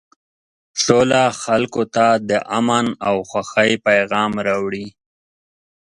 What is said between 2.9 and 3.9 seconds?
او خوښۍ